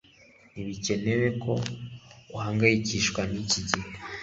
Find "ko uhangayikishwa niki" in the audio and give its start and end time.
1.43-3.59